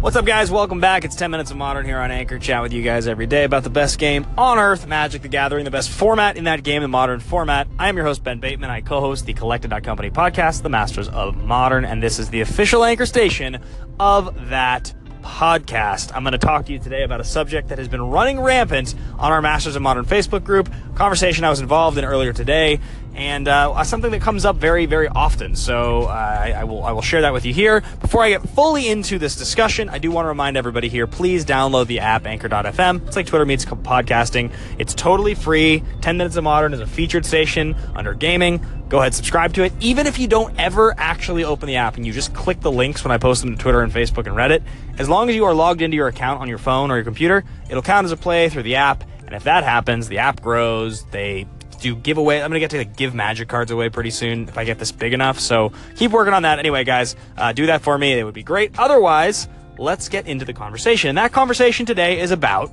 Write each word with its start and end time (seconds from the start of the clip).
What's 0.00 0.14
up, 0.14 0.24
guys? 0.24 0.48
Welcome 0.48 0.78
back. 0.78 1.04
It's 1.04 1.16
10 1.16 1.32
Minutes 1.32 1.50
of 1.50 1.56
Modern 1.56 1.84
here 1.84 1.98
on 1.98 2.12
Anchor. 2.12 2.38
Chat 2.38 2.62
with 2.62 2.72
you 2.72 2.82
guys 2.82 3.08
every 3.08 3.26
day 3.26 3.42
about 3.42 3.64
the 3.64 3.70
best 3.70 3.98
game 3.98 4.24
on 4.38 4.56
earth, 4.56 4.86
Magic 4.86 5.22
the 5.22 5.28
Gathering, 5.28 5.64
the 5.64 5.72
best 5.72 5.90
format 5.90 6.36
in 6.36 6.44
that 6.44 6.62
game, 6.62 6.82
the 6.82 6.88
modern 6.88 7.18
format. 7.18 7.66
I 7.80 7.88
am 7.88 7.96
your 7.96 8.06
host, 8.06 8.22
Ben 8.22 8.38
Bateman. 8.38 8.70
I 8.70 8.80
co 8.80 9.00
host 9.00 9.26
the 9.26 9.34
Collected 9.34 9.72
Company 9.82 10.08
podcast, 10.12 10.62
The 10.62 10.68
Masters 10.68 11.08
of 11.08 11.36
Modern, 11.36 11.84
and 11.84 12.00
this 12.00 12.20
is 12.20 12.30
the 12.30 12.42
official 12.42 12.84
anchor 12.84 13.06
station 13.06 13.58
of 13.98 14.50
that 14.50 14.94
podcast. 15.20 16.12
I'm 16.14 16.22
going 16.22 16.30
to 16.30 16.38
talk 16.38 16.66
to 16.66 16.72
you 16.72 16.78
today 16.78 17.02
about 17.02 17.20
a 17.20 17.24
subject 17.24 17.68
that 17.70 17.78
has 17.78 17.88
been 17.88 18.02
running 18.02 18.38
rampant 18.38 18.94
on 19.18 19.32
our 19.32 19.42
Masters 19.42 19.74
of 19.74 19.82
Modern 19.82 20.04
Facebook 20.04 20.44
group, 20.44 20.72
conversation 20.94 21.42
I 21.42 21.50
was 21.50 21.58
involved 21.60 21.98
in 21.98 22.04
earlier 22.04 22.32
today, 22.32 22.78
and 23.14 23.48
uh, 23.48 23.82
something 23.84 24.10
that 24.12 24.20
comes 24.20 24.44
up 24.44 24.56
very, 24.56 24.86
very 24.86 25.08
often. 25.08 25.56
So 25.56 26.02
uh, 26.02 26.08
I, 26.08 26.52
I, 26.58 26.64
will 26.64 26.84
I 26.84 26.92
will 26.92 27.02
share 27.02 27.22
that 27.22 27.32
with 27.32 27.44
you 27.44 27.52
here. 27.52 27.82
Before 28.00 28.22
I 28.22 28.30
get 28.30 28.48
fully 28.50 28.88
into 28.88 29.18
this 29.18 29.36
discussion, 29.36 29.88
I 29.88 29.98
do 29.98 30.10
want 30.10 30.24
to 30.24 30.28
remind 30.28 30.56
everybody 30.56 30.88
here: 30.88 31.06
please 31.06 31.44
download 31.44 31.86
the 31.86 32.00
app 32.00 32.26
Anchor.fm. 32.26 33.06
It's 33.06 33.16
like 33.16 33.26
Twitter 33.26 33.44
meets 33.44 33.64
podcasting. 33.64 34.52
It's 34.78 34.94
totally 34.94 35.34
free. 35.34 35.82
Ten 36.00 36.16
minutes 36.16 36.36
of 36.36 36.44
modern 36.44 36.72
is 36.74 36.80
a 36.80 36.86
featured 36.86 37.26
station 37.26 37.74
under 37.94 38.14
gaming. 38.14 38.64
Go 38.88 39.00
ahead, 39.00 39.14
subscribe 39.14 39.52
to 39.54 39.64
it. 39.64 39.72
Even 39.80 40.06
if 40.06 40.18
you 40.18 40.26
don't 40.26 40.58
ever 40.58 40.94
actually 40.96 41.44
open 41.44 41.66
the 41.66 41.76
app 41.76 41.96
and 41.96 42.06
you 42.06 42.12
just 42.12 42.32
click 42.32 42.60
the 42.60 42.72
links 42.72 43.04
when 43.04 43.12
I 43.12 43.18
post 43.18 43.42
them 43.42 43.54
to 43.54 43.62
Twitter 43.62 43.82
and 43.82 43.92
Facebook 43.92 44.26
and 44.26 44.34
Reddit, 44.34 44.62
as 44.96 45.10
long 45.10 45.28
as 45.28 45.36
you 45.36 45.44
are 45.44 45.52
logged 45.52 45.82
into 45.82 45.94
your 45.94 46.08
account 46.08 46.40
on 46.40 46.48
your 46.48 46.56
phone 46.56 46.90
or 46.90 46.94
your 46.94 47.04
computer, 47.04 47.44
it'll 47.68 47.82
count 47.82 48.06
as 48.06 48.12
a 48.12 48.16
play 48.16 48.48
through 48.48 48.62
the 48.62 48.76
app. 48.76 49.04
And 49.26 49.34
if 49.34 49.44
that 49.44 49.62
happens, 49.62 50.08
the 50.08 50.18
app 50.18 50.40
grows. 50.40 51.04
They 51.04 51.46
do 51.80 51.94
giveaway. 51.94 52.40
I'm 52.40 52.50
gonna 52.50 52.60
get 52.60 52.70
to 52.70 52.78
like, 52.78 52.96
give 52.96 53.14
magic 53.14 53.48
cards 53.48 53.70
away 53.70 53.88
pretty 53.88 54.10
soon 54.10 54.48
if 54.48 54.58
I 54.58 54.64
get 54.64 54.78
this 54.78 54.92
big 54.92 55.12
enough. 55.12 55.38
So 55.40 55.72
keep 55.96 56.10
working 56.10 56.34
on 56.34 56.42
that. 56.42 56.58
Anyway, 56.58 56.84
guys, 56.84 57.16
uh, 57.36 57.52
do 57.52 57.66
that 57.66 57.82
for 57.82 57.96
me. 57.96 58.18
It 58.18 58.24
would 58.24 58.34
be 58.34 58.42
great. 58.42 58.78
Otherwise, 58.78 59.48
let's 59.78 60.08
get 60.08 60.26
into 60.26 60.44
the 60.44 60.52
conversation. 60.52 61.08
And 61.08 61.18
that 61.18 61.32
conversation 61.32 61.86
today 61.86 62.20
is 62.20 62.30
about 62.30 62.70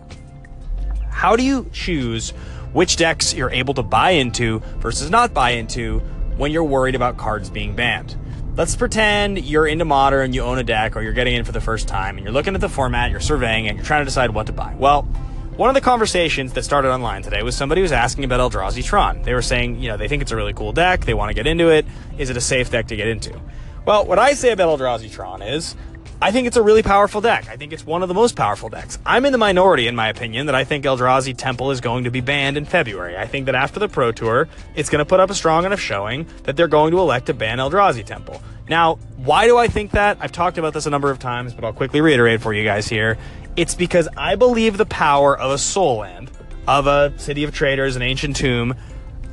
how 1.09 1.35
do 1.35 1.43
you 1.43 1.69
choose 1.71 2.31
which 2.73 2.97
decks 2.97 3.33
you're 3.33 3.51
able 3.51 3.73
to 3.73 3.83
buy 3.83 4.11
into 4.11 4.59
versus 4.79 5.09
not 5.09 5.33
buy 5.33 5.51
into 5.51 5.99
when 6.35 6.51
you're 6.51 6.63
worried 6.63 6.95
about 6.95 7.15
cards 7.15 7.49
being 7.49 7.73
banned. 7.73 8.17
Let's 8.57 8.75
pretend 8.75 9.45
you're 9.45 9.67
into 9.67 9.85
modern, 9.85 10.33
you 10.33 10.41
own 10.41 10.57
a 10.59 10.63
deck, 10.63 10.95
or 10.95 11.01
you're 11.01 11.13
getting 11.13 11.35
in 11.35 11.43
for 11.43 11.51
the 11.51 11.61
first 11.61 11.87
time, 11.87 12.17
and 12.17 12.25
you're 12.25 12.33
looking 12.33 12.55
at 12.55 12.61
the 12.61 12.69
format, 12.69 13.11
you're 13.11 13.19
surveying, 13.19 13.67
and 13.67 13.77
you're 13.77 13.85
trying 13.85 14.01
to 14.01 14.05
decide 14.05 14.29
what 14.29 14.47
to 14.47 14.53
buy. 14.53 14.73
Well, 14.77 15.07
one 15.57 15.69
of 15.69 15.73
the 15.75 15.81
conversations 15.81 16.51
that 16.53 16.63
started 16.63 16.91
online 16.91 17.21
today 17.21 17.41
was 17.41 17.55
somebody 17.55 17.81
was 17.81 17.93
asking 17.93 18.25
about 18.25 18.39
Eldrazi 18.39 18.83
Tron. 18.83 19.21
They 19.21 19.33
were 19.33 19.41
saying, 19.41 19.79
you 19.79 19.87
know, 19.87 19.95
they 19.95 20.09
think 20.09 20.21
it's 20.21 20.31
a 20.31 20.35
really 20.35 20.53
cool 20.53 20.73
deck, 20.73 21.05
they 21.05 21.13
want 21.13 21.29
to 21.29 21.33
get 21.33 21.47
into 21.47 21.69
it. 21.69 21.85
Is 22.17 22.29
it 22.29 22.35
a 22.35 22.41
safe 22.41 22.69
deck 22.71 22.87
to 22.87 22.95
get 22.97 23.07
into? 23.07 23.39
Well, 23.85 24.05
what 24.05 24.19
I 24.19 24.33
say 24.33 24.51
about 24.51 24.77
Eldrazi 24.77 25.09
Tron 25.09 25.41
is 25.41 25.77
I 26.21 26.31
think 26.31 26.47
it's 26.47 26.57
a 26.57 26.61
really 26.61 26.83
powerful 26.83 27.21
deck. 27.21 27.47
I 27.49 27.55
think 27.55 27.71
it's 27.71 27.85
one 27.85 28.01
of 28.01 28.09
the 28.09 28.13
most 28.13 28.35
powerful 28.35 28.67
decks. 28.67 28.99
I'm 29.05 29.25
in 29.25 29.31
the 29.31 29.37
minority, 29.37 29.87
in 29.87 29.95
my 29.95 30.09
opinion, 30.09 30.47
that 30.47 30.55
I 30.55 30.65
think 30.65 30.83
Eldrazi 30.83 31.37
Temple 31.37 31.71
is 31.71 31.79
going 31.79 32.03
to 32.05 32.11
be 32.11 32.19
banned 32.19 32.57
in 32.57 32.65
February. 32.65 33.17
I 33.17 33.25
think 33.27 33.45
that 33.45 33.55
after 33.55 33.79
the 33.79 33.87
Pro 33.87 34.11
Tour, 34.11 34.49
it's 34.75 34.89
going 34.89 34.99
to 34.99 35.05
put 35.05 35.19
up 35.19 35.29
a 35.29 35.33
strong 35.33 35.65
enough 35.65 35.79
showing 35.79 36.25
that 36.43 36.57
they're 36.57 36.67
going 36.67 36.91
to 36.91 36.99
elect 36.99 37.27
to 37.27 37.33
ban 37.33 37.59
Eldrazi 37.59 38.03
Temple. 38.03 38.41
Now, 38.67 38.95
why 39.17 39.45
do 39.45 39.57
I 39.57 39.67
think 39.67 39.91
that? 39.91 40.17
I've 40.19 40.31
talked 40.31 40.57
about 40.57 40.73
this 40.73 40.85
a 40.85 40.89
number 40.89 41.11
of 41.11 41.19
times, 41.19 41.53
but 41.53 41.63
I'll 41.63 41.73
quickly 41.73 42.01
reiterate 42.01 42.41
for 42.41 42.53
you 42.53 42.63
guys 42.63 42.87
here. 42.87 43.17
It's 43.55 43.75
because 43.75 44.07
I 44.17 44.35
believe 44.35 44.77
the 44.77 44.85
power 44.85 45.37
of 45.37 45.51
a 45.51 45.57
sol 45.57 45.99
land, 45.99 46.31
of 46.67 46.87
a 46.87 47.13
City 47.17 47.43
of 47.43 47.53
Traitors, 47.53 47.95
an 47.95 48.01
ancient 48.01 48.35
tomb. 48.35 48.75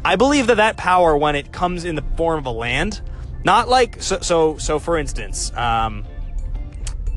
I 0.04 0.16
believe 0.16 0.48
that 0.48 0.56
that 0.56 0.76
power, 0.76 1.16
when 1.16 1.36
it 1.36 1.52
comes 1.52 1.84
in 1.84 1.94
the 1.94 2.04
form 2.16 2.38
of 2.38 2.46
a 2.46 2.50
land, 2.50 3.00
not 3.44 3.68
like 3.68 4.02
so. 4.02 4.20
So, 4.20 4.58
so 4.58 4.78
for 4.78 4.96
instance, 4.96 5.52
um, 5.56 6.04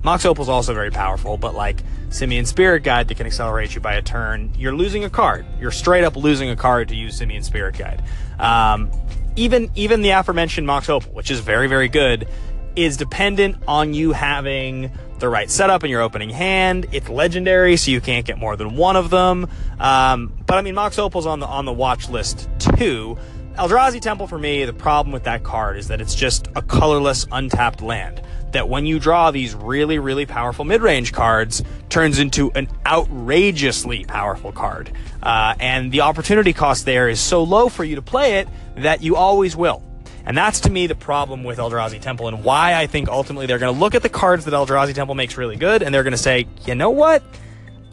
Mox 0.04 0.26
Opal 0.26 0.44
is 0.44 0.50
also 0.50 0.74
very 0.74 0.92
powerful, 0.92 1.38
but 1.38 1.56
like 1.56 1.82
Simian 2.10 2.46
Spirit 2.46 2.84
Guide 2.84 3.08
that 3.08 3.18
can 3.18 3.26
accelerate 3.26 3.76
you 3.76 3.82
by 3.82 3.96
a 3.96 4.02
turn, 4.02 4.54
you're 4.58 4.76
losing 4.76 5.04
a 5.04 5.10
card. 5.10 5.46
You're 5.60 5.72
straight 5.72 6.04
up 6.04 6.16
losing 6.16 6.50
a 6.50 6.56
card 6.56 6.90
to 6.90 6.96
use 6.96 7.18
Simian 7.18 7.44
Spirit 7.44 7.78
Guide. 7.78 8.04
Um, 8.40 8.92
even 9.36 9.70
even 9.76 10.02
the 10.02 10.12
aforementioned 10.12 10.66
Mox 10.66 10.90
Opal, 10.90 11.12
which 11.12 11.30
is 11.30 11.40
very 11.40 11.68
very 11.68 11.90
good, 11.90 12.28
is 12.76 12.98
dependent 12.98 13.58
on 13.68 13.94
you 13.94 14.12
having 14.12 14.92
the 15.20 15.30
right 15.30 15.50
setup 15.50 15.84
in 15.84 15.90
your 15.90 16.02
opening 16.02 16.30
hand. 16.30 16.88
It's 16.92 17.08
legendary, 17.08 17.78
so 17.78 17.92
you 17.92 18.02
can't 18.02 18.26
get 18.26 18.38
more 18.38 18.56
than 18.56 18.76
one 18.76 18.96
of 18.96 19.10
them. 19.10 19.48
Um, 19.80 20.34
but 20.46 20.58
I 20.58 20.62
mean, 20.62 20.76
Mox 20.76 21.00
Opal's 21.00 21.26
on 21.26 21.40
the 21.40 21.48
on 21.48 21.66
the 21.66 21.74
watch 21.74 22.10
list 22.10 22.50
too. 22.60 23.18
Eldrazi 23.58 24.02
Temple 24.02 24.28
for 24.28 24.38
me, 24.38 24.66
the 24.66 24.74
problem 24.74 25.14
with 25.14 25.24
that 25.24 25.44
card 25.44 25.78
is 25.78 25.88
that 25.88 26.02
it's 26.02 26.14
just 26.14 26.48
a 26.58 26.62
colorless, 26.62 27.26
untapped 27.32 27.82
land. 27.82 28.22
That 28.52 28.68
when 28.68 28.86
you 28.86 29.00
draw 29.00 29.32
these 29.32 29.56
really, 29.56 29.98
really 29.98 30.26
powerful 30.26 30.66
mid-range 30.66 31.14
cards, 31.14 31.64
turns 31.90 32.20
into 32.20 32.52
an 32.52 32.68
outrageously 32.86 34.04
powerful 34.06 34.52
card. 34.52 34.92
Uh, 35.24 35.56
and 35.60 35.92
the 35.92 36.02
opportunity 36.02 36.52
cost 36.52 36.86
there 36.86 37.08
is 37.08 37.22
so 37.22 37.44
low 37.44 37.70
for 37.70 37.86
you 37.86 37.96
to 37.96 38.02
play 38.02 38.40
it 38.40 38.50
that 38.76 39.02
you 39.02 39.16
always 39.16 39.56
will. 39.56 39.82
And 40.26 40.36
that's 40.36 40.62
to 40.62 40.70
me 40.72 40.88
the 40.88 40.96
problem 40.96 41.44
with 41.44 41.60
Eldrazi 41.60 42.02
Temple 42.02 42.28
and 42.28 42.44
why 42.44 42.74
I 42.74 42.88
think 42.88 43.10
ultimately 43.10 43.46
they're 43.46 43.60
going 43.60 43.74
to 43.74 43.80
look 43.80 43.94
at 43.96 44.02
the 44.02 44.10
cards 44.10 44.46
that 44.46 44.54
Eldrazi 44.54 44.94
Temple 44.94 45.16
makes 45.16 45.38
really 45.38 45.56
good 45.56 45.84
and 45.84 45.94
they're 45.94 46.04
going 46.04 46.12
to 46.12 46.18
say, 46.18 46.48
you 46.66 46.76
know 46.76 46.90
what? 46.90 47.24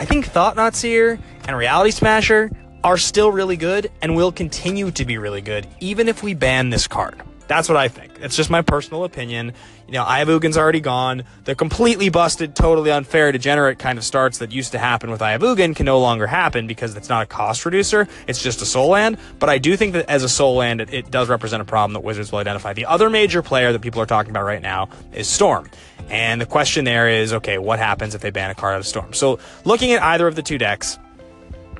I 0.01 0.05
think 0.05 0.27
Thought-Knot 0.27 0.75
Seer 0.75 1.19
and 1.47 1.57
Reality 1.57 1.91
Smasher 1.91 2.51
are 2.83 2.97
still 2.97 3.31
really 3.31 3.57
good 3.57 3.91
and 4.01 4.17
will 4.17 4.33
continue 4.33 4.91
to 4.93 5.05
be 5.05 5.19
really 5.19 5.43
good 5.43 5.69
even 5.81 6.09
if 6.09 6.23
we 6.23 6.35
ban 6.35 6.71
this 6.71 6.89
card. 6.89 7.23
That's 7.53 7.69
what 7.69 7.77
I 7.77 7.89
think. 7.89 8.13
It's 8.21 8.35
just 8.35 8.49
my 8.49 8.63
personal 8.63 9.05
opinion. 9.05 9.53
You 9.87 9.93
know, 9.93 10.05
Eye 10.05 10.21
of 10.21 10.29
Ugin's 10.29 10.57
already 10.57 10.81
gone. 10.81 11.25
The 11.45 11.55
completely 11.55 12.09
busted, 12.09 12.57
totally 12.57 12.91
unfair, 12.91 13.31
degenerate 13.31 13.79
kind 13.79 13.99
of 13.99 14.05
starts 14.05 14.39
that 14.39 14.51
used 14.51 14.73
to 14.73 14.79
happen 14.79 15.11
with 15.11 15.21
Eye 15.21 15.33
of 15.33 15.43
Ugin 15.43 15.77
can 15.77 15.85
no 15.85 16.01
longer 16.01 16.27
happen 16.27 16.67
because 16.67 16.97
it's 16.97 17.11
not 17.11 17.25
a 17.25 17.27
cost 17.27 17.67
reducer. 17.67 18.09
It's 18.27 18.43
just 18.43 18.63
a 18.63 18.65
sol 18.65 18.89
land. 18.89 19.19
But 19.39 19.51
I 19.51 19.59
do 19.59 19.77
think 19.77 19.93
that 19.93 20.09
as 20.09 20.25
a 20.25 20.31
sol 20.31 20.57
land, 20.57 20.81
it, 20.81 20.95
it 20.95 21.11
does 21.11 21.29
represent 21.29 21.61
a 21.61 21.67
problem 21.67 21.93
that 21.93 22.03
Wizards 22.03 22.33
will 22.33 22.39
identify. 22.39 22.73
The 22.73 22.87
other 22.87 23.11
major 23.11 23.43
player 23.43 23.71
that 23.71 23.83
people 23.83 24.01
are 24.01 24.07
talking 24.07 24.31
about 24.31 24.45
right 24.45 24.63
now 24.63 24.89
is 25.13 25.29
Storm. 25.29 25.69
And 26.09 26.41
the 26.41 26.47
question 26.47 26.87
there 26.87 27.07
is, 27.07 27.35
okay, 27.35 27.59
what 27.59 27.79
happens 27.79 28.15
if 28.15 28.23
they 28.23 28.31
ban 28.31 28.49
a 28.49 28.55
card 28.55 28.77
out 28.77 28.81
of 28.81 28.87
Storm? 28.87 29.13
So 29.13 29.41
looking 29.67 29.93
at 29.93 30.03
either 30.03 30.27
of 30.27 30.37
the 30.37 30.43
two 30.43 30.57
decks, 30.57 30.99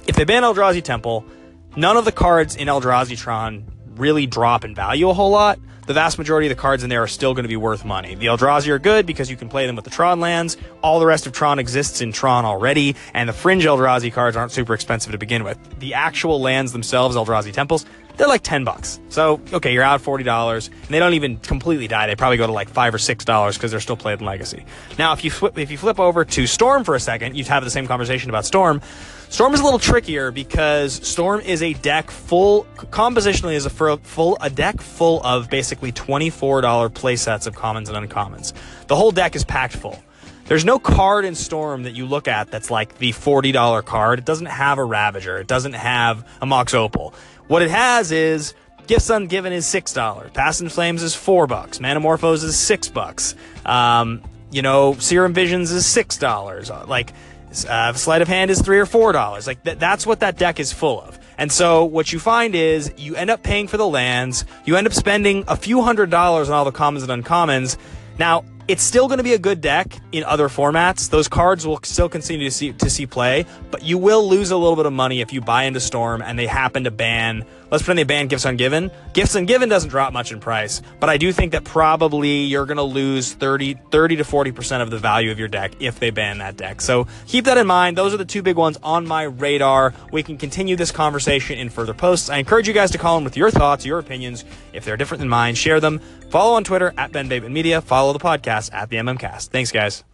if 0.07 0.17
they 0.17 0.25
ban 0.25 0.43
Eldrazi 0.43 0.83
Temple, 0.83 1.25
none 1.77 1.97
of 1.97 2.05
the 2.05 2.13
cards 2.13 2.57
in 2.57 2.69
Eldrazi 2.69 3.17
Tron 3.17 3.72
really 3.97 4.27
drop 4.27 4.65
in 4.65 4.75
value 4.75 5.09
a 5.09 5.15
whole 5.15 5.31
lot. 5.31 5.59
The 5.85 5.95
vast 5.95 6.17
majority 6.17 6.47
of 6.47 6.57
the 6.57 6.61
cards 6.61 6.85
in 6.85 6.91
there 6.91 7.03
are 7.03 7.09
still 7.09 7.35
going 7.35 7.43
to 7.43 7.49
be 7.49 7.57
worth 7.57 7.85
money. 7.85 8.15
The 8.15 8.27
Eldrazi 8.27 8.69
are 8.69 8.79
good 8.79 9.05
because 9.05 9.29
you 9.29 9.37
can 9.37 9.49
play 9.49 9.67
them 9.67 9.75
with 9.75 9.85
the 9.85 9.91
Tron 9.91 10.21
lands. 10.21 10.57
All 10.81 11.01
the 11.01 11.07
rest 11.07 11.27
of 11.27 11.33
Tron 11.33 11.59
exists 11.59 12.01
in 12.01 12.13
Tron 12.13 12.45
already, 12.45 12.95
and 13.15 13.29
the 13.29 13.33
fringe 13.33 13.65
Eldrazi 13.65 14.13
cards 14.13 14.37
aren't 14.37 14.53
super 14.53 14.75
expensive 14.75 15.11
to 15.11 15.19
begin 15.19 15.43
with. 15.43 15.59
The 15.81 15.95
actual 15.95 16.41
lands 16.41 16.71
themselves, 16.71 17.17
Eldrazi 17.17 17.53
temples, 17.53 17.85
they're 18.17 18.29
like 18.29 18.43
10 18.43 18.65
bucks. 18.65 19.01
So, 19.09 19.41
okay, 19.53 19.73
you're 19.73 19.83
out 19.83 20.03
$40, 20.03 20.69
and 20.69 20.89
they 20.89 20.99
don't 20.99 21.15
even 21.15 21.39
completely 21.39 21.89
die. 21.89 22.07
They 22.07 22.17
probably 22.17 22.37
go 22.37 22.47
to 22.47 22.53
like 22.53 22.69
5 22.69 22.95
or 22.95 22.99
$6 22.99 23.55
because 23.55 23.71
they're 23.71 23.81
still 23.81 23.97
played 23.97 24.21
in 24.21 24.27
Legacy. 24.27 24.65
Now, 24.99 25.13
if 25.13 25.25
you, 25.25 25.31
flip, 25.31 25.59
if 25.59 25.71
you 25.71 25.79
flip 25.79 25.99
over 25.99 26.25
to 26.25 26.47
Storm 26.47 26.85
for 26.85 26.95
a 26.95 27.01
second, 27.01 27.37
you'd 27.37 27.47
have 27.49 27.65
the 27.65 27.71
same 27.71 27.87
conversation 27.87 28.31
about 28.31 28.45
Storm. 28.45 28.81
Storm 29.29 29.55
is 29.55 29.61
a 29.61 29.65
little 29.65 29.79
trickier 29.79 30.31
because 30.31 30.93
Storm 31.07 31.41
is 31.41 31.63
a 31.63 31.73
deck 31.73 32.11
full, 32.11 32.65
compositionally 32.77 33.55
is 33.55 33.65
a 33.65 33.71
full, 33.71 34.37
a 34.41 34.51
deck 34.51 34.81
full 34.81 35.23
of 35.25 35.49
basically 35.49 35.91
$24 35.91 36.91
playsets 36.91 37.47
of 37.47 37.55
commons 37.55 37.89
and 37.89 38.11
uncommons. 38.11 38.53
The 38.89 38.97
whole 38.97 39.11
deck 39.11 39.35
is 39.35 39.43
packed 39.43 39.75
full. 39.75 40.03
There's 40.47 40.65
no 40.67 40.79
card 40.79 41.25
in 41.25 41.35
Storm 41.35 41.85
that 41.85 41.93
you 41.93 42.05
look 42.05 42.29
at 42.29 42.51
that's 42.51 42.71
like 42.71 42.99
the 42.99 43.13
$40 43.13 43.85
card. 43.87 44.19
It 44.19 44.27
doesn't 44.27 44.47
have 44.47 44.77
a 44.77 44.85
Ravager. 44.85 45.39
It 45.39 45.47
doesn't 45.47 45.73
have 45.73 46.29
a 46.43 46.47
Mox 46.47 46.75
Opal. 46.75 47.15
What 47.49 47.63
it 47.63 47.71
has 47.71 48.13
is 48.13 48.55
Gifts 48.87 49.11
Ungiven 49.11 49.53
is 49.53 49.67
six 49.67 49.93
dollars. 49.93 50.31
Past 50.33 50.61
in 50.61 50.69
Flames 50.69 51.03
is 51.03 51.15
four 51.15 51.47
bucks. 51.47 51.79
Manamorphose 51.79 52.45
is 52.45 52.59
six 52.59 52.89
bucks. 52.89 53.35
Um, 53.65 54.23
you 54.51 54.63
know, 54.63 54.95
Serum 54.95 55.33
Visions 55.33 55.71
is 55.71 55.87
six 55.87 56.19
dollars. 56.19 56.71
Like 56.71 57.13
uh, 57.69 57.93
sleight 57.93 58.23
of 58.23 58.29
hand 58.29 58.51
is 58.51 58.61
three 58.61 58.79
or 58.79 58.87
four 58.87 59.13
dollars. 59.13 59.47
Like 59.47 59.63
th- 59.63 59.79
that's 59.79 60.07
what 60.07 60.21
that 60.21 60.37
deck 60.39 60.61
is 60.61 60.73
full 60.73 61.01
of. 61.01 61.19
And 61.39 61.51
so 61.51 61.85
what 61.85 62.13
you 62.13 62.19
find 62.19 62.55
is 62.55 62.93
you 62.97 63.17
end 63.17 63.31
up 63.31 63.43
paying 63.43 63.67
for 63.69 63.77
the 63.77 63.87
lands. 63.87 64.45
You 64.65 64.77
end 64.77 64.87
up 64.87 64.93
spending 64.93 65.45
a 65.49 65.57
few 65.57 65.83
hundred 65.83 66.11
dollars 66.11 66.49
on 66.49 66.55
all 66.55 66.65
the 66.65 66.73
commons 66.73 67.09
and 67.09 67.25
uncommons. 67.25 67.77
Now 68.19 68.45
it's 68.69 68.83
still 68.83 69.09
going 69.09 69.19
to 69.19 69.25
be 69.25 69.35
a 69.35 69.39
good 69.39 69.61
deck 69.61 69.99
in 70.13 70.25
other 70.25 70.49
formats. 70.49 71.11
Those 71.11 71.29
cards 71.29 71.67
will 71.67 71.81
still 71.83 72.09
continue 72.09 72.49
to 72.49 72.55
see 72.55 72.73
to 72.73 72.89
see 72.89 73.07
play, 73.07 73.47
but 73.71 73.83
you 73.83 73.99
will 73.99 74.29
lose 74.29 74.51
a 74.51 74.57
little 74.57 74.77
bit 74.77 74.87
of 74.87 74.93
money 74.93 75.21
if 75.21 75.33
you 75.33 75.41
buy 75.41 75.65
into 75.65 75.81
Storm 75.81 76.23
and 76.23 76.39
they 76.39 76.47
happen 76.47 76.85
to 76.85 76.91
ban. 76.91 77.45
Let's 77.73 77.83
pretend 77.83 78.01
they 78.01 78.05
ban 78.05 78.29
Gifts 78.29 78.45
Ungiven. 78.45 78.93
Gifts 79.15 79.35
Ungiven 79.35 79.71
doesn't 79.71 79.89
drop 79.89 80.13
much 80.13 80.31
in 80.31 80.41
price, 80.41 80.83
but 81.01 81.09
I 81.09 81.17
do 81.17 81.33
think 81.33 81.53
that 81.53 81.65
probably 81.65 82.43
you're 82.43 82.67
going 82.67 82.77
to 82.77 82.83
lose 82.83 83.33
30, 83.33 83.79
30 83.91 84.17
to 84.17 84.25
40% 84.25 84.83
of 84.83 84.91
the 84.91 84.99
value 84.99 85.31
of 85.31 85.39
your 85.39 85.49
deck 85.49 85.73
if 85.81 85.99
they 85.99 86.11
ban 86.11 86.37
that 86.37 86.59
deck. 86.59 86.83
So 86.83 87.07
keep 87.27 87.47
that 87.47 87.57
in 87.57 87.67
mind. 87.67 87.97
Those 87.97 88.13
are 88.13 88.19
the 88.19 88.27
two 88.27 88.43
big 88.43 88.57
ones 88.57 88.79
on 88.83 89.09
my 89.09 89.23
radar. 89.23 89.95
We 90.13 90.23
can 90.23 90.37
continue 90.37 90.77
this 90.77 90.93
conversation 90.93 91.59
in 91.59 91.71
further 91.71 91.95
posts. 91.95 92.29
I 92.29 92.37
encourage 92.37 92.69
you 92.69 92.75
guys 92.75 92.91
to 92.91 92.99
call 92.99 93.17
in 93.17 93.25
with 93.25 93.39
your 93.39 93.51
thoughts, 93.51 93.87
your 93.87 93.99
opinions. 93.99 94.45
If 94.75 94.85
they're 94.85 94.99
different 94.99 95.21
than 95.21 95.31
mine, 95.31 95.55
share 95.55 95.81
them. 95.81 96.01
Follow 96.29 96.57
on 96.57 96.65
Twitter 96.65 96.93
at 96.99 97.11
Ben 97.11 97.27
Bateman 97.27 97.55
Media. 97.55 97.81
Follow 97.81 98.13
the 98.13 98.19
podcast 98.19 98.75
at 98.75 98.91
the 98.91 98.97
MMCast. 98.97 99.49
Thanks, 99.49 99.73
guys. 99.73 100.05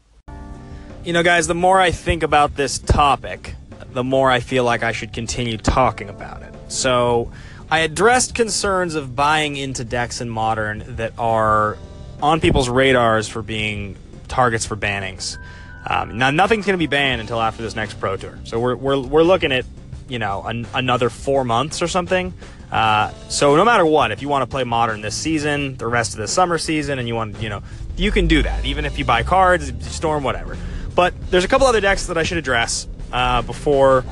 You 1.03 1.13
know, 1.13 1.25
guys, 1.25 1.49
the 1.49 1.57
more 1.57 1.81
I 1.81 1.91
think 1.91 2.23
about 2.23 2.55
this 2.55 2.79
topic, 2.79 3.57
the 3.95 4.05
more 4.05 4.31
I 4.31 4.39
feel 4.39 4.63
like 4.63 4.85
I 4.85 4.93
should 4.93 5.13
continue 5.13 5.57
talking 5.57 6.09
about 6.09 6.43
it. 6.43 6.55
So, 6.69 7.33
I 7.71 7.81
addressed 7.81 8.35
concerns 8.35 8.95
of 8.95 9.15
buying 9.15 9.57
into 9.57 9.85
decks 9.85 10.21
in 10.21 10.29
Modern 10.29 10.97
that 10.97 11.13
are 11.19 11.77
on 12.23 12.41
people's 12.41 12.69
radars 12.69 13.29
for 13.29 13.43
being 13.43 13.97
targets 14.29 14.65
for 14.65 14.77
bannings. 14.77 15.39
Um, 15.87 16.19
now, 16.19 16.31
nothing's 16.31 16.67
going 16.67 16.75
to 16.75 16.83
be 16.83 16.87
banned 16.87 17.21
until 17.21 17.41
after 17.41 17.63
this 17.63 17.75
next 17.75 17.95
Pro 18.01 18.17
Tour. 18.17 18.39
So, 18.45 18.59
we're, 18.59 18.77
we're, 18.77 19.01
we're 19.01 19.23
looking 19.23 19.53
at, 19.53 19.65
you 20.09 20.19
know, 20.19 20.43
an, 20.45 20.67
another 20.75 21.11
four 21.11 21.45
months 21.45 21.83
or 21.83 21.89
something. 21.89 22.33
Uh, 22.71 23.13
so, 23.29 23.57
no 23.57 23.65
matter 23.65 23.87
what, 23.87 24.13
if 24.13 24.21
you 24.23 24.29
want 24.29 24.43
to 24.43 24.47
play 24.47 24.65
Modern 24.65 25.01
this 25.01 25.17
season, 25.17 25.77
the 25.77 25.87
rest 25.87 26.13
of 26.13 26.19
the 26.19 26.29
summer 26.29 26.59
season, 26.59 26.99
and 26.99 27.09
you 27.09 27.15
want, 27.15 27.41
you 27.41 27.49
know, 27.49 27.63
you 27.97 28.11
can 28.11 28.27
do 28.27 28.43
that, 28.43 28.65
even 28.65 28.85
if 28.85 28.99
you 28.99 29.05
buy 29.05 29.23
cards, 29.23 29.73
Storm, 29.87 30.23
whatever. 30.23 30.57
But 30.95 31.15
there's 31.31 31.45
a 31.45 31.49
couple 31.49 31.67
other 31.67 31.81
decks 31.81 32.07
that 32.07 32.19
I 32.19 32.25
should 32.25 32.39
address 32.39 32.87
uh, 33.13 33.43
before 33.43 34.05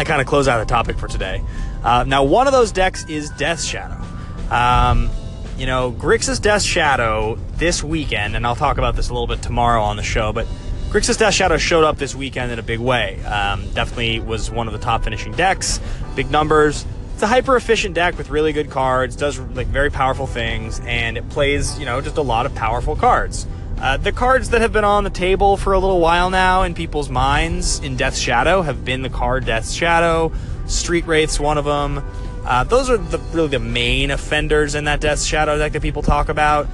I 0.00 0.04
kind 0.04 0.22
of 0.22 0.26
close 0.26 0.48
out 0.48 0.60
the 0.60 0.64
topic 0.64 0.96
for 0.96 1.08
today. 1.08 1.42
Uh, 1.84 2.04
now, 2.08 2.24
one 2.24 2.46
of 2.46 2.54
those 2.54 2.72
decks 2.72 3.04
is 3.04 3.28
Death 3.32 3.62
Shadow. 3.62 4.02
Um, 4.50 5.10
you 5.58 5.66
know, 5.66 5.92
Grixis 5.92 6.40
Death 6.40 6.62
Shadow 6.62 7.34
this 7.56 7.84
weekend, 7.84 8.34
and 8.34 8.46
I'll 8.46 8.56
talk 8.56 8.78
about 8.78 8.96
this 8.96 9.10
a 9.10 9.12
little 9.12 9.26
bit 9.26 9.42
tomorrow 9.42 9.82
on 9.82 9.96
the 9.96 10.02
show, 10.02 10.32
but 10.32 10.46
Grixis 10.88 11.18
Death 11.18 11.34
Shadow 11.34 11.58
showed 11.58 11.84
up 11.84 11.98
this 11.98 12.14
weekend 12.14 12.50
in 12.50 12.58
a 12.58 12.62
big 12.62 12.78
way. 12.78 13.22
Um, 13.24 13.68
definitely 13.74 14.20
was 14.20 14.50
one 14.50 14.68
of 14.68 14.72
the 14.72 14.78
top 14.78 15.04
finishing 15.04 15.32
decks, 15.32 15.80
big 16.16 16.30
numbers. 16.30 16.86
It's 17.12 17.22
a 17.22 17.26
hyper 17.26 17.54
efficient 17.54 17.94
deck 17.94 18.16
with 18.16 18.30
really 18.30 18.54
good 18.54 18.70
cards, 18.70 19.16
does 19.16 19.38
like 19.38 19.66
very 19.66 19.90
powerful 19.90 20.26
things, 20.26 20.80
and 20.86 21.18
it 21.18 21.28
plays, 21.28 21.78
you 21.78 21.84
know, 21.84 22.00
just 22.00 22.16
a 22.16 22.22
lot 22.22 22.46
of 22.46 22.54
powerful 22.54 22.96
cards. 22.96 23.46
Uh, 23.80 23.96
the 23.96 24.12
cards 24.12 24.50
that 24.50 24.60
have 24.60 24.74
been 24.74 24.84
on 24.84 25.04
the 25.04 25.10
table 25.10 25.56
for 25.56 25.72
a 25.72 25.78
little 25.78 26.00
while 26.00 26.28
now 26.28 26.64
in 26.64 26.74
people's 26.74 27.08
minds 27.08 27.78
in 27.80 27.96
Death's 27.96 28.18
Shadow 28.18 28.60
have 28.60 28.84
been 28.84 29.00
the 29.00 29.08
card 29.08 29.46
Death's 29.46 29.72
Shadow, 29.72 30.32
Street 30.66 31.06
Wraith's 31.06 31.40
one 31.40 31.56
of 31.56 31.64
them. 31.64 32.04
Uh, 32.44 32.62
those 32.64 32.90
are 32.90 32.98
the, 32.98 33.18
really 33.32 33.48
the 33.48 33.58
main 33.58 34.10
offenders 34.10 34.74
in 34.74 34.84
that 34.84 35.00
Death's 35.00 35.24
Shadow 35.24 35.56
deck 35.56 35.72
that 35.72 35.80
people 35.80 36.02
talk 36.02 36.28
about. 36.28 36.68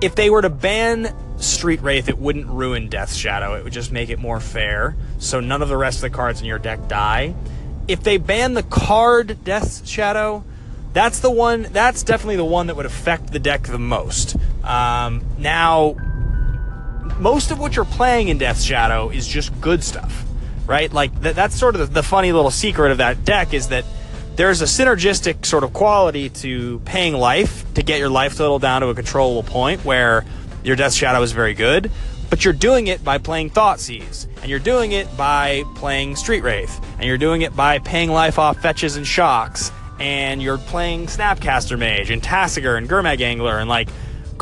If 0.00 0.14
they 0.14 0.30
were 0.30 0.40
to 0.40 0.48
ban 0.48 1.14
Street 1.36 1.82
Wraith, 1.82 2.08
it 2.08 2.16
wouldn't 2.16 2.46
ruin 2.46 2.88
Death's 2.88 3.16
Shadow. 3.16 3.54
It 3.54 3.62
would 3.62 3.72
just 3.74 3.92
make 3.92 4.08
it 4.08 4.18
more 4.18 4.40
fair, 4.40 4.96
so 5.18 5.38
none 5.38 5.60
of 5.60 5.68
the 5.68 5.76
rest 5.76 5.98
of 5.98 6.02
the 6.02 6.16
cards 6.16 6.40
in 6.40 6.46
your 6.46 6.58
deck 6.58 6.88
die. 6.88 7.34
If 7.88 8.02
they 8.02 8.16
ban 8.16 8.54
the 8.54 8.62
card 8.62 9.44
Death's 9.44 9.86
Shadow, 9.86 10.44
that's 10.94 11.20
the 11.20 11.30
one. 11.30 11.64
That's 11.72 12.02
definitely 12.02 12.36
the 12.36 12.44
one 12.46 12.68
that 12.68 12.76
would 12.76 12.86
affect 12.86 13.32
the 13.32 13.38
deck 13.38 13.64
the 13.64 13.78
most. 13.78 14.36
Um, 14.64 15.24
now, 15.38 15.96
most 17.18 17.50
of 17.50 17.58
what 17.58 17.76
you're 17.76 17.84
playing 17.84 18.28
in 18.28 18.38
Death 18.38 18.60
Shadow 18.60 19.10
is 19.10 19.26
just 19.26 19.58
good 19.60 19.84
stuff, 19.84 20.24
right? 20.66 20.92
Like 20.92 21.22
th- 21.22 21.34
that's 21.34 21.54
sort 21.54 21.74
of 21.76 21.80
the, 21.80 21.86
the 21.86 22.02
funny 22.02 22.32
little 22.32 22.50
secret 22.50 22.90
of 22.90 22.98
that 22.98 23.24
deck 23.24 23.54
is 23.54 23.68
that 23.68 23.84
there's 24.36 24.62
a 24.62 24.64
synergistic 24.64 25.46
sort 25.46 25.62
of 25.62 25.72
quality 25.72 26.28
to 26.28 26.80
paying 26.80 27.14
life 27.14 27.72
to 27.74 27.82
get 27.82 28.00
your 28.00 28.08
life 28.08 28.36
total 28.36 28.58
down 28.58 28.80
to 28.80 28.88
a 28.88 28.94
controllable 28.94 29.48
point 29.48 29.84
where 29.84 30.24
your 30.64 30.76
Death 30.76 30.94
Shadow 30.94 31.22
is 31.22 31.32
very 31.32 31.54
good, 31.54 31.90
but 32.30 32.44
you're 32.44 32.54
doing 32.54 32.88
it 32.88 33.04
by 33.04 33.18
playing 33.18 33.50
Thought 33.50 33.78
Thoughtseize, 33.78 34.26
and 34.40 34.50
you're 34.50 34.58
doing 34.58 34.92
it 34.92 35.14
by 35.16 35.62
playing 35.76 36.16
Street 36.16 36.42
Wraith, 36.42 36.80
and 36.98 37.04
you're 37.04 37.18
doing 37.18 37.42
it 37.42 37.54
by 37.54 37.78
paying 37.78 38.10
life 38.10 38.38
off 38.38 38.60
fetches 38.60 38.96
and 38.96 39.06
shocks, 39.06 39.70
and 40.00 40.42
you're 40.42 40.58
playing 40.58 41.06
Snapcaster 41.06 41.78
Mage 41.78 42.10
and 42.10 42.22
Tasigur 42.22 42.76
and 42.76 42.88
Gurmag 42.88 43.20
Angler 43.20 43.58
and 43.58 43.68
like 43.68 43.88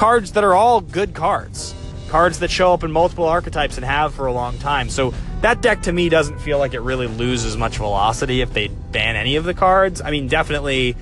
cards 0.02 0.32
that 0.32 0.43
are 0.43 0.52
all 0.52 0.81
good 0.81 1.14
cards. 1.14 1.72
Cards 2.08 2.40
that 2.40 2.50
show 2.50 2.75
up 2.75 2.82
in 2.82 2.90
multiple 2.90 3.25
archetypes 3.25 3.76
and 3.76 3.87
have 3.87 4.12
for 4.12 4.26
a 4.26 4.32
long 4.32 4.58
time. 4.58 4.90
So 4.90 5.14
that 5.43 5.62
deck 5.62 5.82
to 5.82 5.93
me 5.93 6.08
doesn't 6.08 6.40
feel 6.40 6.58
like 6.58 6.75
it 6.75 6.81
really 6.81 7.06
loses 7.06 7.56
much 7.56 7.76
velocity 7.76 8.40
if 8.40 8.52
they 8.52 8.66
ban 8.66 9.14
any 9.14 9.37
of 9.37 9.44
the 9.44 9.54
cards. 9.54 10.00
I 10.00 10.10
mean, 10.10 10.26
definitely, 10.26 10.96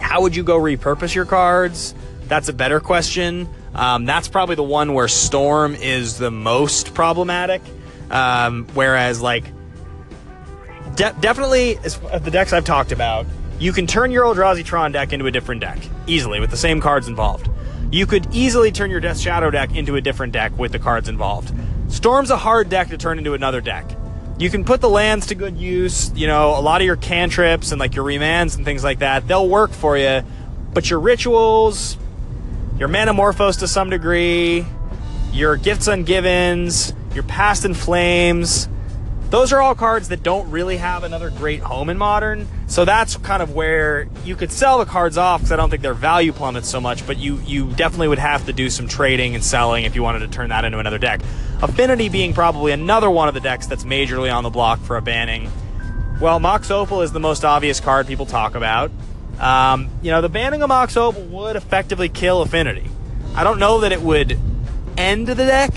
how 0.00 0.22
would 0.22 0.34
you 0.34 0.42
go 0.42 0.58
repurpose 0.58 1.14
your 1.14 1.26
cards? 1.26 1.94
That's 2.28 2.48
a 2.48 2.54
better 2.54 2.80
question. 2.80 3.46
Um, 3.74 4.06
that's 4.06 4.26
probably 4.26 4.54
the 4.54 4.62
one 4.62 4.94
where 4.94 5.08
Storm 5.08 5.74
is 5.74 6.16
the 6.16 6.30
most 6.30 6.94
problematic. 6.94 7.60
Um, 8.10 8.66
whereas, 8.72 9.20
like, 9.20 9.44
de- 10.94 11.14
definitely, 11.20 11.74
the 11.74 12.30
decks 12.32 12.54
I've 12.54 12.64
talked 12.64 12.90
about, 12.90 13.26
you 13.58 13.74
can 13.74 13.86
turn 13.86 14.12
your 14.12 14.24
Eldrazi 14.24 14.64
Tron 14.64 14.92
deck 14.92 15.12
into 15.12 15.26
a 15.26 15.30
different 15.30 15.60
deck 15.60 15.78
easily 16.06 16.40
with 16.40 16.50
the 16.50 16.56
same 16.56 16.80
cards 16.80 17.06
involved. 17.06 17.50
You 17.90 18.06
could 18.06 18.34
easily 18.34 18.70
turn 18.70 18.90
your 18.90 19.00
Death 19.00 19.18
Shadow 19.18 19.50
deck 19.50 19.74
into 19.74 19.96
a 19.96 20.00
different 20.00 20.34
deck 20.34 20.56
with 20.58 20.72
the 20.72 20.78
cards 20.78 21.08
involved. 21.08 21.52
Storm's 21.88 22.30
a 22.30 22.36
hard 22.36 22.68
deck 22.68 22.88
to 22.88 22.98
turn 22.98 23.16
into 23.16 23.32
another 23.32 23.62
deck. 23.62 23.90
You 24.38 24.50
can 24.50 24.64
put 24.64 24.82
the 24.82 24.90
lands 24.90 25.26
to 25.28 25.34
good 25.34 25.56
use, 25.56 26.12
you 26.14 26.26
know, 26.26 26.50
a 26.50 26.60
lot 26.60 26.82
of 26.82 26.86
your 26.86 26.96
cantrips 26.96 27.72
and 27.72 27.80
like 27.80 27.94
your 27.94 28.04
remands 28.04 28.56
and 28.56 28.64
things 28.64 28.84
like 28.84 28.98
that, 28.98 29.26
they'll 29.26 29.48
work 29.48 29.70
for 29.70 29.96
you. 29.96 30.22
But 30.74 30.90
your 30.90 31.00
rituals, 31.00 31.96
your 32.78 32.88
Manamorphose 32.88 33.58
to 33.60 33.66
some 33.66 33.88
degree, 33.88 34.66
your 35.32 35.56
Gifts 35.56 35.88
Ungivens, 35.88 36.94
your 37.14 37.24
Past 37.24 37.64
in 37.64 37.72
Flames, 37.72 38.68
those 39.30 39.52
are 39.52 39.60
all 39.60 39.74
cards 39.74 40.08
that 40.08 40.22
don't 40.22 40.50
really 40.50 40.78
have 40.78 41.04
another 41.04 41.28
great 41.30 41.60
home 41.60 41.90
in 41.90 41.98
modern. 41.98 42.48
So 42.66 42.84
that's 42.84 43.16
kind 43.18 43.42
of 43.42 43.54
where 43.54 44.08
you 44.24 44.34
could 44.34 44.50
sell 44.50 44.78
the 44.78 44.86
cards 44.86 45.18
off 45.18 45.40
because 45.40 45.52
I 45.52 45.56
don't 45.56 45.68
think 45.68 45.82
their 45.82 45.94
value 45.94 46.32
plummets 46.32 46.68
so 46.68 46.80
much, 46.80 47.06
but 47.06 47.18
you 47.18 47.38
you 47.44 47.70
definitely 47.72 48.08
would 48.08 48.18
have 48.18 48.46
to 48.46 48.52
do 48.52 48.70
some 48.70 48.88
trading 48.88 49.34
and 49.34 49.44
selling 49.44 49.84
if 49.84 49.94
you 49.94 50.02
wanted 50.02 50.20
to 50.20 50.28
turn 50.28 50.48
that 50.48 50.64
into 50.64 50.78
another 50.78 50.98
deck. 50.98 51.20
Affinity 51.60 52.08
being 52.08 52.32
probably 52.32 52.72
another 52.72 53.10
one 53.10 53.28
of 53.28 53.34
the 53.34 53.40
decks 53.40 53.66
that's 53.66 53.84
majorly 53.84 54.34
on 54.34 54.44
the 54.44 54.50
block 54.50 54.80
for 54.80 54.96
a 54.96 55.02
banning. 55.02 55.50
Well, 56.20 56.40
Mox 56.40 56.70
Opal 56.70 57.02
is 57.02 57.12
the 57.12 57.20
most 57.20 57.44
obvious 57.44 57.80
card 57.80 58.06
people 58.06 58.26
talk 58.26 58.54
about. 58.54 58.90
Um, 59.38 59.88
you 60.02 60.10
know, 60.10 60.20
the 60.20 60.28
banning 60.28 60.62
of 60.62 60.68
Mox 60.68 60.96
Opal 60.96 61.22
would 61.24 61.54
effectively 61.54 62.08
kill 62.08 62.42
Affinity. 62.42 62.90
I 63.34 63.44
don't 63.44 63.58
know 63.58 63.80
that 63.80 63.92
it 63.92 64.00
would 64.00 64.38
end 64.96 65.26
the 65.26 65.34
deck. 65.34 65.72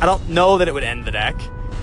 I 0.00 0.06
don't 0.06 0.30
know 0.30 0.58
that 0.58 0.68
it 0.68 0.74
would 0.74 0.84
end 0.84 1.04
the 1.04 1.12
deck 1.12 1.40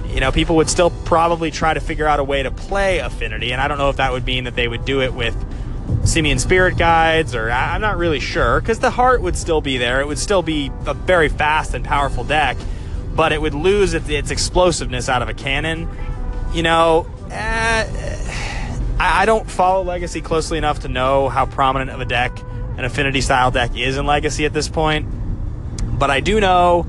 you 0.10 0.20
know, 0.20 0.32
people 0.32 0.56
would 0.58 0.70
still 0.70 0.90
probably 0.90 1.52
try 1.52 1.74
to 1.74 1.80
figure 1.80 2.08
out 2.08 2.20
a 2.20 2.24
way 2.24 2.44
to 2.44 2.52
play 2.52 3.00
Affinity, 3.00 3.52
and 3.52 3.62
I 3.62 3.68
don't 3.68 3.78
know 3.78 3.90
if 3.90 3.98
that 3.98 4.12
would 4.12 4.26
mean 4.26 4.46
that 4.46 4.56
they 4.56 4.68
would 4.68 4.86
do 4.86 5.02
it 5.02 5.14
with 5.14 5.36
Simian 6.04 6.40
Spirit 6.40 6.78
Guides, 6.78 7.36
or 7.36 7.52
I'm 7.52 7.82
not 7.82 7.98
really 7.98 8.20
sure, 8.20 8.60
because 8.60 8.80
the 8.80 8.90
heart 8.90 9.22
would 9.22 9.38
still 9.38 9.62
be 9.62 9.78
there. 9.78 10.02
It 10.02 10.08
would 10.08 10.20
still 10.20 10.42
be 10.42 10.72
a 10.86 10.94
very 10.94 11.30
fast 11.30 11.74
and 11.74 11.86
powerful 11.86 12.24
deck, 12.24 12.58
but 13.16 13.32
it 13.32 13.42
would 13.42 13.54
lose 13.54 13.94
its, 13.94 14.32
explosiveness 14.32 15.10
out 15.10 15.22
of 15.22 15.30
a 15.30 15.34
cannon. 15.34 15.88
You 16.54 16.64
know, 16.64 17.08
eh, 17.30 17.86
I, 19.00 19.22
I 19.22 19.26
don't 19.26 19.50
follow 19.50 19.84
Legacy 19.84 20.22
closely 20.22 20.58
enough 20.58 20.80
to 20.82 20.88
know 20.88 21.30
how 21.30 21.46
prominent 21.46 21.92
of 21.92 22.02
a 22.02 22.06
deck 22.06 22.40
an 22.78 22.86
Affinity 22.86 23.22
style 23.22 23.52
deck 23.52 23.78
is 23.78 23.98
in 23.98 24.06
Legacy 24.06 24.46
at 24.46 24.54
this 24.54 24.70
point, 24.70 25.06
but 26.00 26.10
I 26.10 26.22
do 26.22 26.40
know 26.40 26.88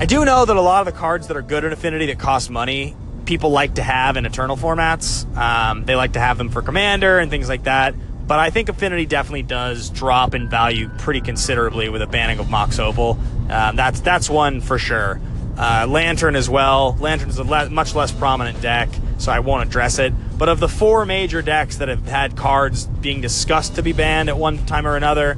I 0.00 0.06
do 0.06 0.24
know 0.24 0.44
that 0.44 0.56
a 0.56 0.60
lot 0.60 0.86
of 0.86 0.94
the 0.94 0.96
cards 0.96 1.26
that 1.26 1.36
are 1.36 1.42
good 1.42 1.64
in 1.64 1.72
Affinity 1.72 2.06
that 2.06 2.20
cost 2.20 2.50
money, 2.50 2.94
people 3.24 3.50
like 3.50 3.74
to 3.74 3.82
have 3.82 4.16
in 4.16 4.26
Eternal 4.26 4.56
formats. 4.56 5.26
Um, 5.36 5.86
they 5.86 5.96
like 5.96 6.12
to 6.12 6.20
have 6.20 6.38
them 6.38 6.50
for 6.50 6.62
Commander 6.62 7.18
and 7.18 7.32
things 7.32 7.48
like 7.48 7.64
that. 7.64 7.96
But 8.28 8.38
I 8.38 8.50
think 8.50 8.68
Affinity 8.68 9.06
definitely 9.06 9.42
does 9.42 9.90
drop 9.90 10.34
in 10.34 10.48
value 10.48 10.88
pretty 10.98 11.20
considerably 11.20 11.88
with 11.88 12.00
a 12.00 12.06
banning 12.06 12.38
of 12.38 12.48
Mox 12.48 12.78
Opal. 12.78 13.18
Um, 13.50 13.74
that's 13.74 13.98
that's 13.98 14.30
one 14.30 14.60
for 14.60 14.78
sure. 14.78 15.20
Uh, 15.56 15.84
Lantern 15.88 16.36
as 16.36 16.48
well. 16.48 16.96
Lantern's 17.00 17.38
a 17.38 17.42
le- 17.42 17.68
much 17.68 17.96
less 17.96 18.12
prominent 18.12 18.60
deck, 18.62 18.88
so 19.18 19.32
I 19.32 19.40
won't 19.40 19.66
address 19.66 19.98
it. 19.98 20.12
But 20.38 20.48
of 20.48 20.60
the 20.60 20.68
four 20.68 21.06
major 21.06 21.42
decks 21.42 21.78
that 21.78 21.88
have 21.88 22.06
had 22.06 22.36
cards 22.36 22.86
being 22.86 23.20
discussed 23.20 23.74
to 23.74 23.82
be 23.82 23.92
banned 23.92 24.28
at 24.28 24.38
one 24.38 24.64
time 24.64 24.86
or 24.86 24.94
another, 24.94 25.36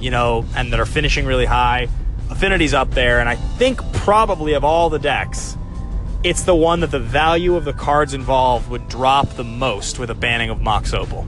you 0.00 0.10
know, 0.10 0.44
and 0.54 0.70
that 0.74 0.80
are 0.80 0.84
finishing 0.84 1.24
really 1.24 1.46
high, 1.46 1.88
Affinity's 2.32 2.72
up 2.72 2.90
there, 2.92 3.20
and 3.20 3.28
I 3.28 3.36
think 3.36 3.80
probably 3.92 4.54
of 4.54 4.64
all 4.64 4.88
the 4.88 4.98
decks, 4.98 5.56
it's 6.24 6.44
the 6.44 6.54
one 6.54 6.80
that 6.80 6.90
the 6.90 6.98
value 6.98 7.56
of 7.56 7.64
the 7.64 7.74
cards 7.74 8.14
involved 8.14 8.70
would 8.70 8.88
drop 8.88 9.28
the 9.30 9.44
most 9.44 9.98
with 9.98 10.08
a 10.08 10.14
banning 10.14 10.48
of 10.48 10.60
Mox 10.60 10.94
Opal. 10.94 11.26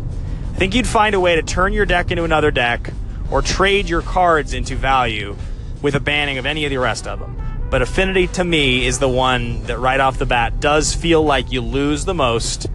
I 0.52 0.56
think 0.56 0.75
you'd 0.75 0.87
find 0.87 1.14
a 1.14 1.20
way 1.20 1.37
to 1.37 1.42
turn 1.42 1.73
your 1.73 1.84
deck 1.84 2.11
into 2.11 2.25
another 2.25 2.50
deck 2.50 2.90
or 3.30 3.42
trade 3.42 3.88
your 3.88 4.00
cards 4.00 4.54
into 4.54 4.76
value 4.76 5.37
with 5.82 5.94
a 5.94 6.00
banning 6.00 6.38
of 6.38 6.46
any 6.46 6.64
of 6.64 6.70
the 6.70 6.78
rest 6.78 7.06
of 7.06 7.20
them. 7.20 7.37
But 7.70 7.82
Affinity 7.82 8.28
to 8.28 8.44
me 8.44 8.87
is 8.87 8.99
the 8.99 9.08
one 9.08 9.62
that 9.64 9.78
right 9.78 10.00
off 10.00 10.18
the 10.18 10.26
bat 10.26 10.58
does 10.58 10.94
feel 10.94 11.23
like 11.23 11.52
you 11.52 11.61
lose 11.61 12.06
the 12.06 12.14
most, 12.14 12.66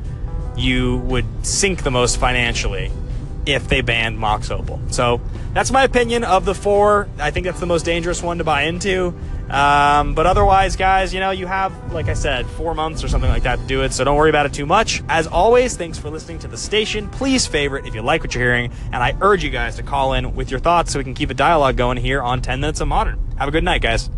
you 0.56 0.98
would 0.98 1.26
sink 1.44 1.84
the 1.84 1.92
most 1.92 2.18
financially 2.18 2.92
if 3.50 3.68
they 3.68 3.82
banned 3.82 4.18
Mox 4.18 4.52
Opal. 4.52 4.80
So 4.90 5.22
that's 5.54 5.72
my 5.72 5.84
opinion 5.84 6.24
of 6.24 6.46
the 6.46 6.56
four. 6.56 7.08
I 7.20 7.32
think 7.32 7.46
that's 7.46 7.60
the 7.60 7.66
most 7.66 7.86
dangerous 7.86 8.22
one 8.22 8.38
to 8.38 8.44
buy 8.44 8.64
into. 8.64 9.14
Um, 9.50 10.14
but 10.14 10.28
otherwise, 10.28 10.76
guys, 10.76 11.14
you 11.14 11.20
know, 11.20 11.32
you 11.32 11.48
have, 11.48 11.92
like 11.92 12.08
I 12.08 12.14
said, 12.14 12.46
four 12.46 12.76
months 12.76 13.04
or 13.04 13.08
something 13.08 13.30
like 13.30 13.44
that 13.44 13.58
to 13.58 13.66
do 13.66 13.82
it, 13.82 13.94
so 13.94 14.04
don't 14.04 14.16
worry 14.16 14.30
about 14.30 14.46
it 14.46 14.54
too 14.54 14.68
much. 14.68 15.02
As 15.10 15.26
always, 15.26 15.76
thanks 15.76 15.98
for 15.98 16.12
listening 16.12 16.38
to 16.40 16.48
the 16.48 16.58
station. 16.58 17.10
Please 17.10 17.48
favorite 17.48 17.88
if 17.88 17.96
you 17.96 18.04
like 18.04 18.22
what 18.22 18.36
you're 18.36 18.44
hearing, 18.44 18.72
and 18.86 18.98
I 18.98 19.18
urge 19.22 19.44
you 19.44 19.50
guys 19.50 19.78
to 19.78 19.84
call 19.84 20.14
in 20.14 20.36
with 20.36 20.52
your 20.52 20.60
thoughts 20.60 20.92
so 20.92 21.00
we 21.00 21.04
can 21.04 21.16
keep 21.16 21.32
a 21.32 21.34
dialogue 21.34 21.78
going 21.78 21.98
here 21.98 22.22
on 22.22 22.42
10 22.42 22.60
Minutes 22.60 22.80
of 22.80 22.88
Modern. 22.88 23.20
Have 23.38 23.48
a 23.48 23.52
good 23.52 23.64
night, 23.64 23.82
guys. 23.82 24.10